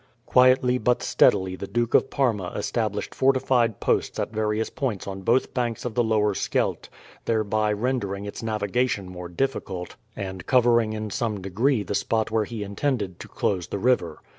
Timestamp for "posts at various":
3.79-4.71